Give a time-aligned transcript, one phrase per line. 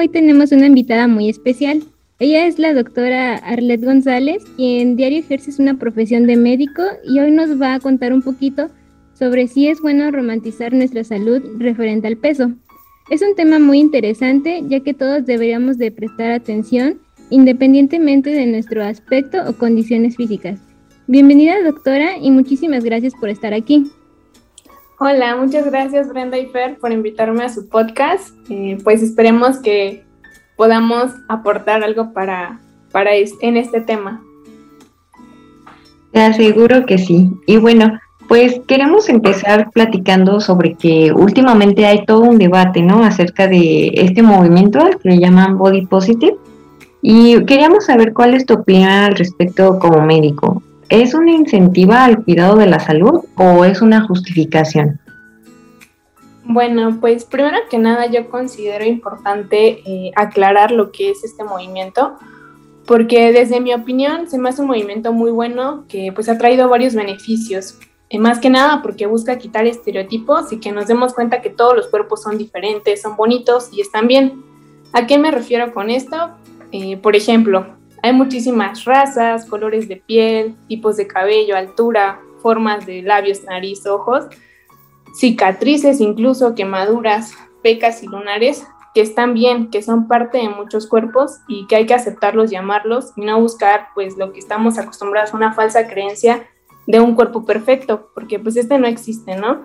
[0.00, 1.82] hoy tenemos una invitada muy especial.
[2.20, 7.30] Ella es la doctora Arlette González, quien diario ejerce una profesión de médico y hoy
[7.30, 8.70] nos va a contar un poquito
[9.12, 12.50] sobre si es bueno romantizar nuestra salud referente al peso.
[13.10, 16.98] Es un tema muy interesante ya que todos deberíamos de prestar atención
[17.28, 20.60] independientemente de nuestro aspecto o condiciones físicas.
[21.08, 23.84] Bienvenida doctora y muchísimas gracias por estar aquí.
[25.02, 28.36] Hola, muchas gracias Brenda y Fer por invitarme a su podcast.
[28.50, 30.04] Eh, pues esperemos que
[30.58, 32.60] podamos aportar algo para,
[32.92, 34.22] para en este tema.
[36.12, 37.30] Te aseguro que sí.
[37.46, 43.02] Y bueno, pues queremos empezar platicando sobre que últimamente hay todo un debate, ¿no?
[43.02, 46.36] Acerca de este movimiento que le llaman Body Positive.
[47.00, 50.62] Y queríamos saber cuál es tu opinión al respecto como médico.
[50.90, 54.99] ¿Es una incentiva al cuidado de la salud o es una justificación?
[56.52, 62.16] Bueno, pues primero que nada yo considero importante eh, aclarar lo que es este movimiento,
[62.86, 66.68] porque desde mi opinión se me hace un movimiento muy bueno que pues ha traído
[66.68, 67.78] varios beneficios.
[68.08, 71.76] Eh, más que nada porque busca quitar estereotipos y que nos demos cuenta que todos
[71.76, 74.42] los cuerpos son diferentes, son bonitos y están bien.
[74.92, 76.30] ¿A qué me refiero con esto?
[76.72, 77.64] Eh, por ejemplo,
[78.02, 84.24] hay muchísimas razas, colores de piel, tipos de cabello, altura, formas de labios, nariz, ojos,
[85.14, 91.38] cicatrices incluso, quemaduras, pecas y lunares, que están bien, que son parte de muchos cuerpos
[91.46, 95.52] y que hay que aceptarlos, llamarlos y no buscar pues lo que estamos acostumbrados, una
[95.52, 96.48] falsa creencia
[96.86, 99.64] de un cuerpo perfecto, porque pues este no existe, ¿no?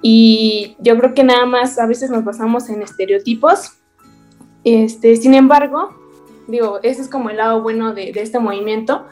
[0.00, 3.78] Y yo creo que nada más a veces nos basamos en estereotipos.
[4.64, 5.94] Este, sin embargo,
[6.48, 9.06] digo, ese es como el lado bueno de, de este movimiento.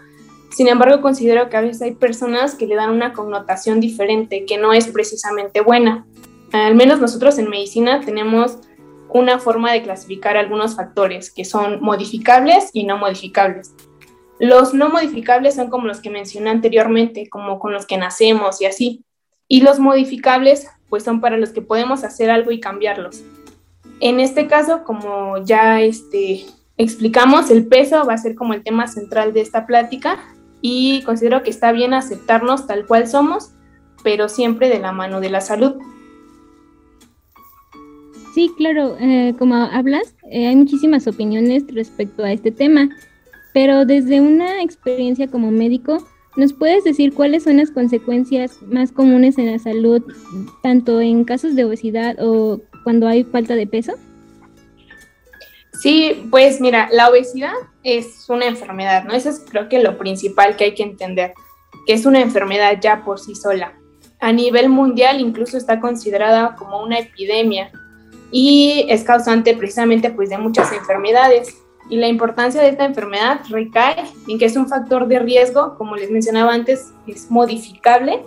[0.50, 4.58] Sin embargo, considero que a veces hay personas que le dan una connotación diferente, que
[4.58, 6.06] no es precisamente buena.
[6.52, 8.58] Al menos nosotros en medicina tenemos
[9.08, 13.74] una forma de clasificar algunos factores que son modificables y no modificables.
[14.40, 18.66] Los no modificables son como los que mencioné anteriormente, como con los que nacemos y
[18.66, 19.04] así.
[19.46, 23.22] Y los modificables, pues son para los que podemos hacer algo y cambiarlos.
[24.00, 26.46] En este caso, como ya este,
[26.76, 30.18] explicamos, el peso va a ser como el tema central de esta plática
[30.62, 33.52] y considero que está bien aceptarnos tal cual somos,
[34.02, 35.74] pero siempre de la mano de la salud.
[38.34, 42.88] Sí, claro, eh, como hablas, eh, hay muchísimas opiniones respecto a este tema.
[43.52, 46.06] Pero desde una experiencia como médico,
[46.36, 50.02] ¿nos puedes decir cuáles son las consecuencias más comunes en la salud,
[50.62, 53.94] tanto en casos de obesidad o cuando hay falta de peso?
[55.80, 59.14] Sí, pues mira, la obesidad es una enfermedad, ¿no?
[59.14, 61.32] Eso es creo que lo principal que hay que entender,
[61.86, 63.72] que es una enfermedad ya por sí sola.
[64.20, 67.72] A nivel mundial incluso está considerada como una epidemia
[68.30, 71.56] y es causante precisamente pues de muchas enfermedades
[71.88, 75.96] y la importancia de esta enfermedad recae en que es un factor de riesgo, como
[75.96, 78.22] les mencionaba antes, es modificable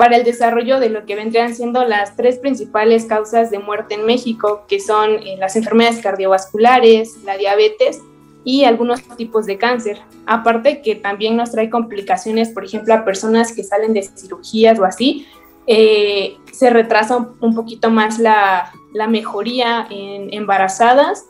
[0.00, 4.06] para el desarrollo de lo que vendrían siendo las tres principales causas de muerte en
[4.06, 8.00] México, que son eh, las enfermedades cardiovasculares, la diabetes
[8.42, 10.00] y algunos tipos de cáncer.
[10.24, 14.86] Aparte que también nos trae complicaciones, por ejemplo, a personas que salen de cirugías o
[14.86, 15.26] así,
[15.66, 21.26] eh, se retrasa un poquito más la, la mejoría en embarazadas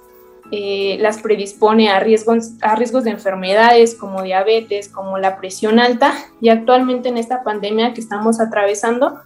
[0.53, 6.13] eh, las predispone a riesgos, a riesgos de enfermedades como diabetes, como la presión alta
[6.41, 9.21] y actualmente en esta pandemia que estamos atravesando,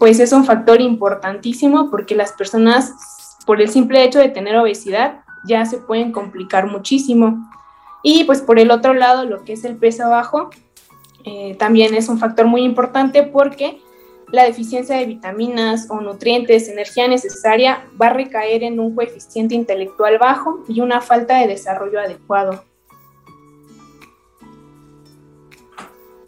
[0.00, 2.92] pues es un factor importantísimo porque las personas
[3.46, 7.48] por el simple hecho de tener obesidad ya se pueden complicar muchísimo.
[8.02, 10.50] Y pues por el otro lado, lo que es el peso bajo,
[11.24, 13.80] eh, también es un factor muy importante porque
[14.34, 20.18] la deficiencia de vitaminas o nutrientes, energía necesaria, va a recaer en un coeficiente intelectual
[20.18, 22.64] bajo y una falta de desarrollo adecuado.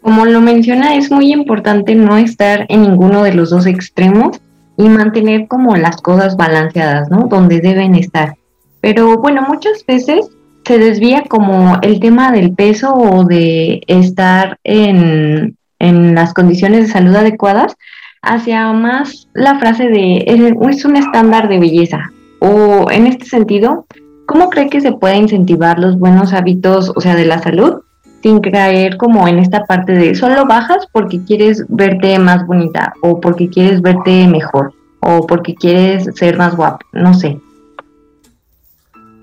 [0.01, 4.39] Como lo menciona, es muy importante no estar en ninguno de los dos extremos
[4.77, 7.27] y mantener como las cosas balanceadas, ¿no?
[7.27, 8.35] Donde deben estar.
[8.79, 10.29] Pero bueno, muchas veces
[10.65, 16.93] se desvía como el tema del peso o de estar en, en las condiciones de
[16.93, 17.75] salud adecuadas
[18.21, 22.11] hacia más la frase de es un estándar de belleza.
[22.39, 23.85] O en este sentido,
[24.25, 27.81] ¿cómo cree que se puede incentivar los buenos hábitos, o sea, de la salud,
[28.21, 33.19] sin caer como en esta parte de solo bajas porque quieres verte más bonita o
[33.19, 36.85] porque quieres verte mejor o porque quieres ser más guapo?
[36.93, 37.39] No sé.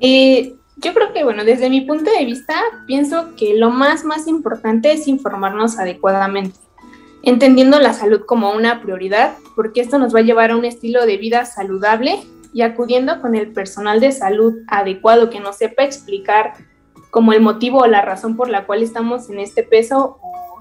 [0.01, 2.55] Eh, yo creo que, bueno, desde mi punto de vista,
[2.87, 6.64] pienso que lo más, más importante es informarnos adecuadamente
[7.25, 11.07] entendiendo la salud como una prioridad, porque esto nos va a llevar a un estilo
[11.07, 12.19] de vida saludable
[12.53, 16.55] y acudiendo con el personal de salud adecuado que nos sepa explicar
[17.11, 20.19] como el motivo o la razón por la cual estamos en este peso,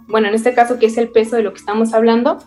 [0.08, 2.38] bueno, en este caso que es el peso de lo que estamos hablando,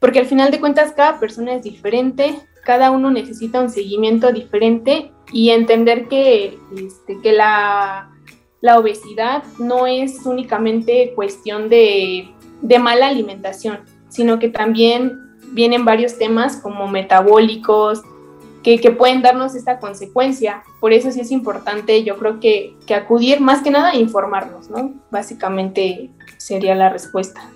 [0.00, 5.12] porque al final de cuentas cada persona es diferente, cada uno necesita un seguimiento diferente
[5.32, 8.10] y entender que, este, que la,
[8.60, 12.28] la, obesidad no es únicamente cuestión de,
[12.62, 15.20] de mala alimentación, sino que también
[15.52, 18.02] vienen varios temas como metabólicos,
[18.62, 20.64] que, que, pueden darnos esta consecuencia.
[20.80, 24.68] Por eso sí es importante, yo creo que, que acudir más que nada a informarnos,
[24.70, 24.94] ¿no?
[25.10, 27.48] Básicamente sería la respuesta.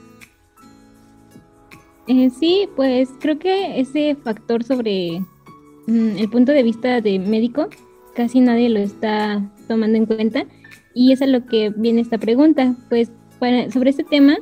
[2.06, 5.20] Eh, sí, pues creo que ese factor sobre
[5.86, 7.68] mm, el punto de vista de médico
[8.14, 10.44] casi nadie lo está tomando en cuenta
[10.94, 12.74] y es a lo que viene esta pregunta.
[12.88, 13.10] Pues
[13.72, 14.38] sobre este tema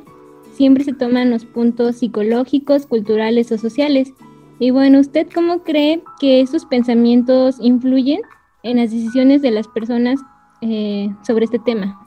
[0.59, 4.11] siempre se toman los puntos psicológicos, culturales o sociales.
[4.59, 8.19] Y bueno, ¿usted cómo cree que estos pensamientos influyen
[8.63, 10.19] en las decisiones de las personas
[10.59, 11.97] eh, sobre este tema?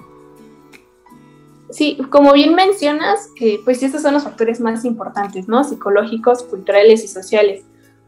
[1.70, 5.64] Sí, como bien mencionas, eh, pues estos son los factores más importantes, ¿no?
[5.64, 7.64] Psicológicos, culturales y sociales.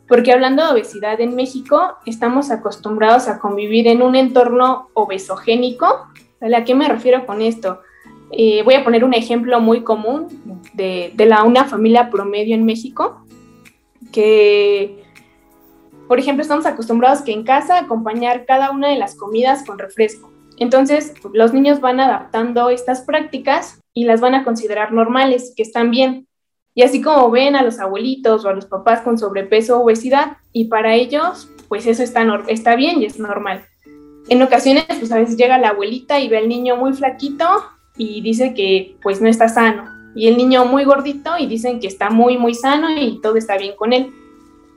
[0.07, 5.87] Porque hablando de obesidad en México, estamos acostumbrados a convivir en un entorno obesogénico.
[5.87, 7.81] ¿A qué me refiero con esto?
[8.31, 10.29] Eh, voy a poner un ejemplo muy común
[10.73, 13.25] de, de la, una familia promedio en México,
[14.13, 15.03] que,
[16.09, 20.33] por ejemplo, estamos acostumbrados que en casa acompañar cada una de las comidas con refresco.
[20.59, 25.91] Entonces, los niños van adaptando estas prácticas y las van a considerar normales, que están
[25.91, 26.29] bien.
[26.75, 30.39] Y así como ven a los abuelitos o a los papás con sobrepeso o obesidad,
[30.53, 33.65] y para ellos, pues eso está, está bien y es normal.
[34.29, 37.45] En ocasiones, pues a veces llega la abuelita y ve al niño muy flaquito
[37.97, 39.85] y dice que pues no está sano.
[40.15, 43.57] Y el niño muy gordito y dicen que está muy, muy sano y todo está
[43.57, 44.13] bien con él.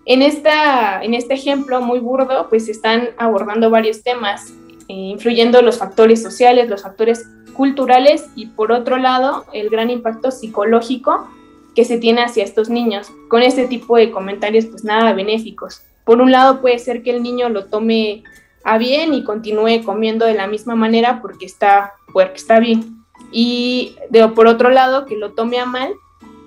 [0.06, 4.54] En, esta, en este ejemplo muy burdo, pues están abordando varios temas
[4.88, 10.32] eh, influyendo los factores sociales, los factores culturales y por otro lado el gran impacto
[10.32, 11.28] psicológico
[11.76, 15.82] que se tiene hacia estos niños con este tipo de comentarios pues nada benéficos.
[16.06, 18.24] Por un lado puede ser que el niño lo tome
[18.64, 22.97] a bien y continúe comiendo de la misma manera porque está, porque está bien.
[23.32, 25.94] Y de, por otro lado que lo tome a mal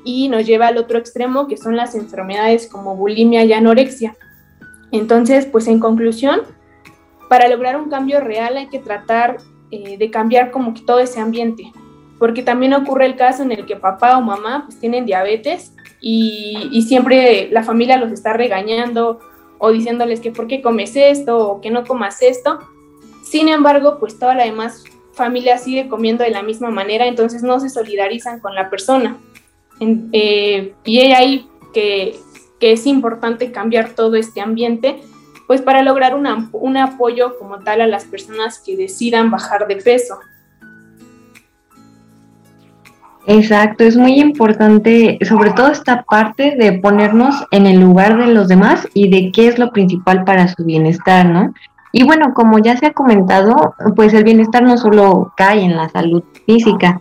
[0.04, 4.16] y nos lleva al otro extremo que son las enfermedades como bulimia y anorexia.
[4.92, 6.40] Entonces, pues en conclusión,
[7.28, 9.36] para lograr un cambio real hay que tratar
[9.70, 11.72] eh, de cambiar como que todo ese ambiente,
[12.18, 16.82] porque también ocurre el caso en el que papá o mamá pues tienen diabetes y,
[16.88, 19.20] siempre la familia los está regañando
[19.58, 22.58] o diciéndoles que por qué comes esto o que no comas esto.
[23.22, 24.82] Sin embargo, pues toda la demás
[25.20, 29.18] familia sigue comiendo de la misma manera, entonces no se solidarizan con la persona.
[29.80, 32.16] Eh, y es ahí que,
[32.58, 35.00] que es importante cambiar todo este ambiente
[35.46, 40.16] pues para lograr un apoyo como tal a las personas que decidan bajar de peso.
[43.26, 48.48] Exacto, es muy importante, sobre todo esta parte de ponernos en el lugar de los
[48.48, 51.52] demás y de qué es lo principal para su bienestar, ¿no?
[51.92, 55.88] Y bueno, como ya se ha comentado, pues el bienestar no solo cae en la
[55.88, 57.00] salud física.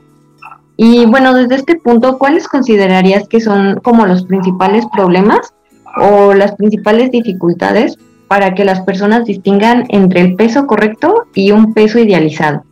[0.77, 5.53] Y bueno, desde este punto, ¿cuáles considerarías que son como los principales problemas
[5.97, 7.97] o las principales dificultades
[8.27, 12.63] para que las personas distingan entre el peso correcto y un peso idealizado?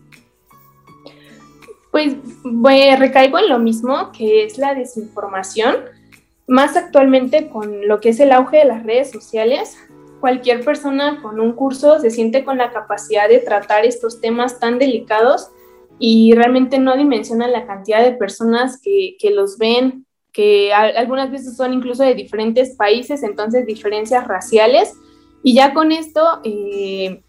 [1.92, 2.16] Pues
[2.98, 5.76] recaigo en lo mismo, que es la desinformación.
[6.48, 9.78] Más actualmente con lo que es el auge de las redes sociales,
[10.20, 14.80] cualquier persona con un curso se siente con la capacidad de tratar estos temas tan
[14.80, 15.50] delicados
[16.00, 21.58] y realmente no dimensionan la cantidad de personas que, que los ven, que algunas veces
[21.58, 24.94] son incluso de diferentes países, entonces diferencias raciales
[25.44, 27.24] y ya con esto eh,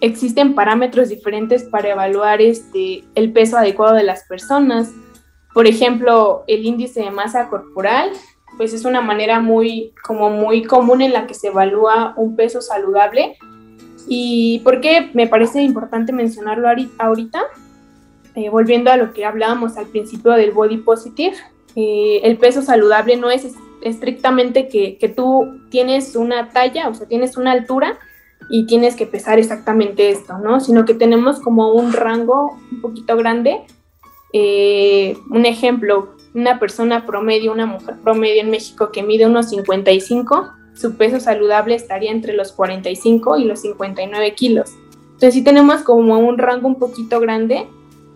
[0.00, 4.92] existen parámetros diferentes para evaluar este, el peso adecuado de las personas.
[5.54, 8.10] Por ejemplo, el índice de masa corporal,
[8.56, 12.60] pues es una manera muy, como muy común en la que se evalúa un peso
[12.60, 13.36] saludable.
[14.08, 17.42] ¿Y por qué me parece importante mencionarlo ahorita?
[18.34, 21.36] Eh, volviendo a lo que hablábamos al principio del body positive,
[21.74, 23.46] eh, el peso saludable no es
[23.82, 27.98] estrictamente que, que, tú tienes una talla, o sea, tienes una altura
[28.48, 30.60] y tienes que pesar exactamente esto, ¿no?
[30.60, 33.62] Sino que tenemos como un rango un poquito grande.
[34.32, 40.52] Eh, un ejemplo, una persona promedio, una mujer promedio en México que mide unos 55,
[40.74, 44.74] su peso saludable estaría entre los 45 y los 59 kilos.
[45.06, 47.66] Entonces sí tenemos como un rango un poquito grande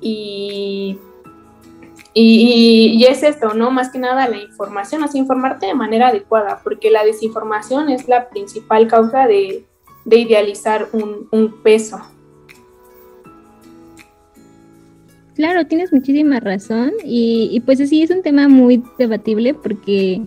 [0.02, 0.98] y
[2.12, 3.70] Y, es esto, ¿no?
[3.70, 8.28] Más que nada la información, así informarte de manera adecuada, porque la desinformación es la
[8.28, 9.64] principal causa de,
[10.04, 12.00] idealizar un, peso.
[15.40, 20.20] Claro, tienes muchísima razón y, pues sí, es un tema muy debatible porque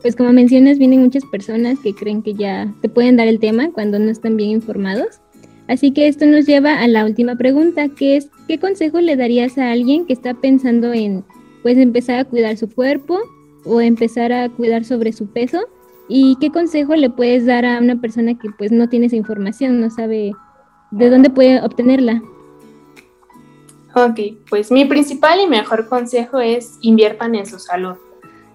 [0.00, 3.72] pues como mencionas, vienen muchas personas que creen que ya te pueden dar el tema
[3.72, 5.20] cuando no están bien informados.
[5.66, 9.58] Así que esto nos lleva a la última pregunta, que es, ¿qué consejo le darías
[9.58, 11.24] a alguien que está pensando en,
[11.64, 13.18] pues, empezar a cuidar su cuerpo
[13.64, 15.62] o empezar a cuidar sobre su peso?
[16.08, 19.80] ¿Y qué consejo le puedes dar a una persona que, pues, no tiene esa información,
[19.80, 20.30] no sabe
[20.92, 22.22] de dónde puede obtenerla?
[24.06, 27.96] Ok, pues mi principal y mejor consejo es inviertan en su salud.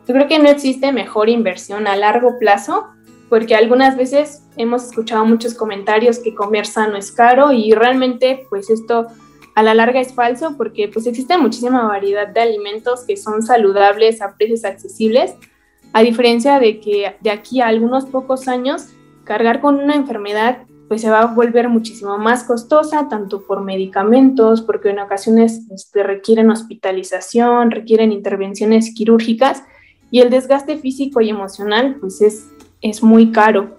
[0.08, 2.88] Yo creo que no existe mejor inversión a largo plazo
[3.28, 8.70] porque algunas veces hemos escuchado muchos comentarios que comer sano es caro y realmente pues
[8.70, 9.08] esto
[9.56, 14.22] a la larga es falso porque pues existe muchísima variedad de alimentos que son saludables
[14.22, 15.36] a precios accesibles,
[15.92, 18.90] a diferencia de que de aquí a algunos pocos años
[19.26, 24.62] cargar con una enfermedad pues se va a volver muchísimo más costosa, tanto por medicamentos,
[24.62, 29.64] porque en ocasiones este, requieren hospitalización, requieren intervenciones quirúrgicas
[30.12, 32.50] y el desgaste físico y emocional pues es,
[32.82, 33.78] es muy caro.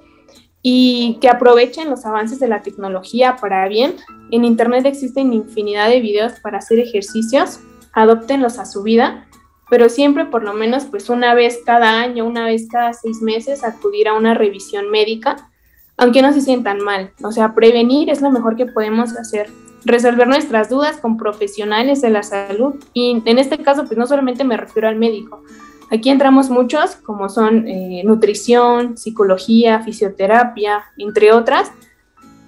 [0.63, 3.97] Y que aprovechen los avances de la tecnología para bien.
[4.31, 7.61] En Internet existen infinidad de videos para hacer ejercicios,
[7.93, 9.27] adoptenlos a su vida,
[9.69, 13.63] pero siempre por lo menos pues una vez cada año, una vez cada seis meses
[13.63, 15.51] acudir a una revisión médica,
[15.97, 17.13] aunque no se sientan mal.
[17.23, 19.49] O sea, prevenir es lo mejor que podemos hacer.
[19.85, 22.75] Resolver nuestras dudas con profesionales de la salud.
[22.93, 25.43] Y en este caso pues no solamente me refiero al médico,
[25.91, 31.71] Aquí entramos muchos, como son eh, nutrición, psicología, fisioterapia, entre otras,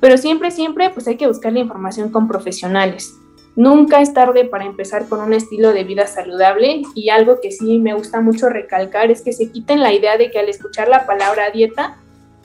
[0.01, 3.15] pero siempre, siempre, pues hay que buscar la información con profesionales.
[3.55, 6.83] Nunca es tarde para empezar con un estilo de vida saludable.
[6.95, 10.31] Y algo que sí me gusta mucho recalcar es que se quiten la idea de
[10.31, 11.97] que al escuchar la palabra dieta,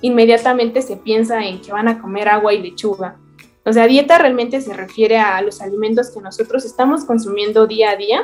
[0.01, 3.17] inmediatamente se piensa en que van a comer agua y lechuga.
[3.63, 7.95] O sea, dieta realmente se refiere a los alimentos que nosotros estamos consumiendo día a
[7.95, 8.23] día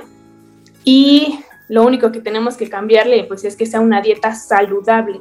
[0.83, 5.19] y lo único que tenemos que cambiarle pues es que sea una dieta saludable.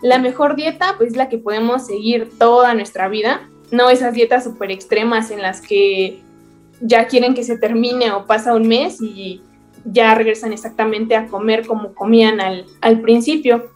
[0.00, 4.44] La mejor dieta pues es la que podemos seguir toda nuestra vida, no esas dietas
[4.44, 6.20] súper extremas en las que
[6.80, 9.42] ya quieren que se termine o pasa un mes y
[9.84, 13.70] ya regresan exactamente a comer como comían al, al principio.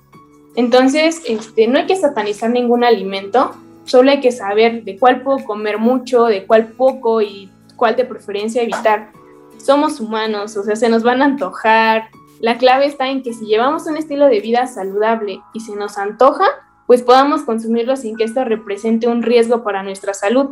[0.56, 3.54] Entonces, este, no hay que satanizar ningún alimento,
[3.84, 8.04] solo hay que saber de cuál puedo comer mucho, de cuál poco y cuál de
[8.04, 9.12] preferencia evitar
[9.58, 12.08] somos humanos, o sea, se nos van a antojar.
[12.40, 15.98] La clave está en que si llevamos un estilo de vida saludable y se nos
[15.98, 16.44] antoja,
[16.86, 20.50] pues podamos consumirlo sin que esto represente un riesgo para nuestra salud.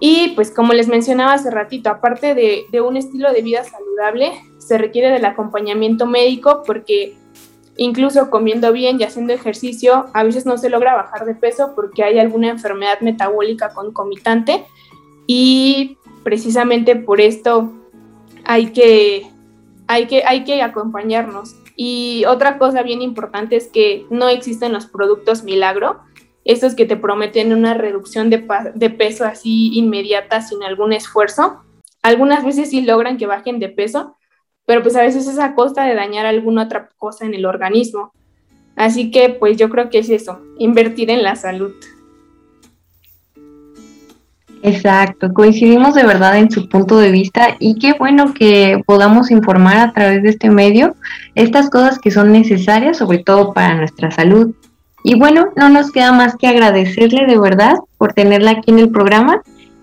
[0.00, 4.32] Y pues como les mencionaba hace ratito, aparte de, de un estilo de vida saludable,
[4.58, 7.16] se requiere del acompañamiento médico porque
[7.78, 12.02] incluso comiendo bien y haciendo ejercicio, a veces no se logra bajar de peso porque
[12.02, 14.66] hay alguna enfermedad metabólica concomitante
[15.26, 17.72] y precisamente por esto
[18.44, 19.30] hay que,
[19.86, 21.54] hay que, hay que acompañarnos.
[21.76, 26.00] Y otra cosa bien importante es que no existen los productos milagro,
[26.44, 28.44] estos que te prometen una reducción de,
[28.74, 31.62] de peso así inmediata sin algún esfuerzo.
[32.02, 34.16] Algunas veces sí logran que bajen de peso,
[34.68, 38.12] pero pues a veces es a costa de dañar alguna otra cosa en el organismo.
[38.76, 41.72] Así que pues yo creo que es eso, invertir en la salud.
[44.62, 49.78] Exacto, coincidimos de verdad en su punto de vista y qué bueno que podamos informar
[49.78, 50.96] a través de este medio
[51.34, 54.54] estas cosas que son necesarias, sobre todo para nuestra salud.
[55.02, 58.90] Y bueno, no nos queda más que agradecerle de verdad por tenerla aquí en el
[58.90, 59.40] programa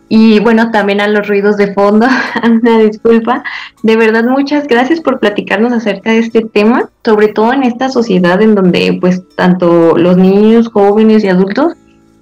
[0.08, 2.08] y bueno, también a los ruidos de fondo,
[2.44, 3.44] una disculpa.
[3.82, 8.42] De verdad, muchas gracias por platicarnos acerca de este tema, sobre todo en esta sociedad
[8.42, 11.74] en donde pues tanto los niños, jóvenes y adultos,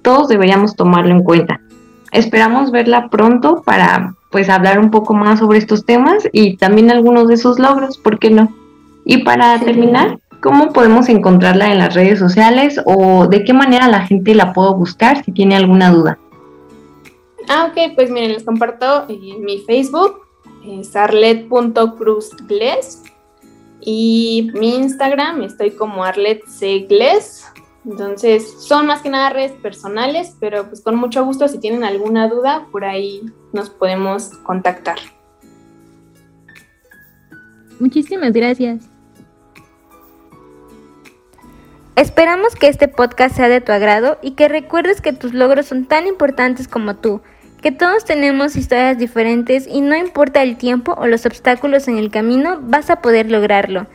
[0.02, 1.60] todos deberíamos tomarlo en cuenta.
[2.12, 7.28] Esperamos verla pronto para pues hablar un poco más sobre estos temas y también algunos
[7.28, 8.54] de sus logros, ¿por qué no?
[9.04, 14.06] Y para terminar, ¿cómo podemos encontrarla en las redes sociales o de qué manera la
[14.06, 16.18] gente la puedo buscar si tiene alguna duda?
[17.48, 20.26] Ah, ok, pues miren, les comparto eh, mi Facebook,
[20.64, 23.02] es arlet.cruzgles
[23.80, 27.44] y mi Instagram, estoy como arletcgles
[27.84, 32.28] entonces, son más que nada redes personales, pero pues con mucho gusto, si tienen alguna
[32.28, 33.22] duda, por ahí
[33.52, 34.96] nos podemos contactar.
[37.78, 38.88] Muchísimas gracias.
[41.94, 45.84] Esperamos que este podcast sea de tu agrado y que recuerdes que tus logros son
[45.84, 47.20] tan importantes como tú,
[47.64, 52.10] que todos tenemos historias diferentes y no importa el tiempo o los obstáculos en el
[52.10, 53.86] camino, vas a poder lograrlo.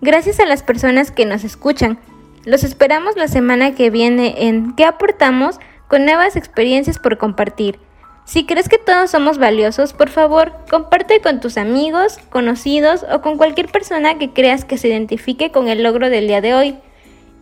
[0.00, 1.98] Gracias a las personas que nos escuchan.
[2.44, 5.58] Los esperamos la semana que viene en ¿Qué aportamos?
[5.88, 7.80] con nuevas experiencias por compartir.
[8.24, 13.38] Si crees que todos somos valiosos, por favor, comparte con tus amigos, conocidos o con
[13.38, 16.78] cualquier persona que creas que se identifique con el logro del día de hoy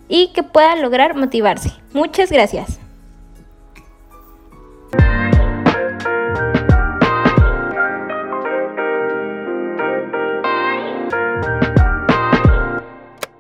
[0.09, 1.73] y que pueda lograr motivarse.
[1.93, 2.81] Muchas gracias.